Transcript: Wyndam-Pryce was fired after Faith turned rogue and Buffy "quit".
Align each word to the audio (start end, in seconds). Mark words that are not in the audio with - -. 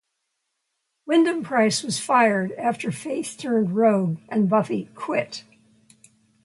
Wyndam-Pryce 1.07 1.83
was 1.83 1.99
fired 1.99 2.53
after 2.53 2.91
Faith 2.91 3.37
turned 3.37 3.75
rogue 3.75 4.17
and 4.29 4.49
Buffy 4.49 4.85
"quit". 4.95 5.43